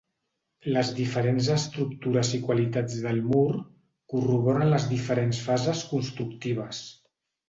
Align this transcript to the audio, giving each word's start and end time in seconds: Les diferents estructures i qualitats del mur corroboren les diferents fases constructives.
Les 0.75 0.87
diferents 0.99 1.49
estructures 1.55 2.31
i 2.37 2.39
qualitats 2.47 2.95
del 3.03 3.21
mur 3.25 3.57
corroboren 4.13 4.71
les 4.71 4.87
diferents 4.95 5.43
fases 5.51 5.85
constructives. 5.91 6.81